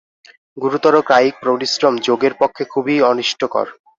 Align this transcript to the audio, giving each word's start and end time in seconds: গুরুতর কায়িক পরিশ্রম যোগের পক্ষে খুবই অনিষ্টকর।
গুরুতর 0.57 0.95
কায়িক 1.09 1.35
পরিশ্রম 1.43 1.93
যোগের 2.07 2.33
পক্ষে 2.41 2.63
খুবই 2.71 2.95
অনিষ্টকর। 3.01 3.67